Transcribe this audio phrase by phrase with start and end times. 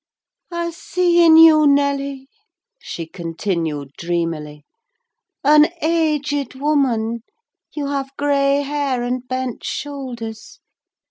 [0.49, 2.27] "I see in you, Nelly,"
[2.79, 4.65] she continued dreamily,
[5.43, 7.19] "an aged woman:
[7.75, 10.59] you have grey hair and bent shoulders.